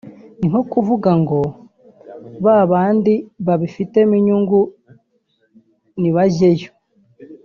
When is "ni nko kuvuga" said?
0.39-1.09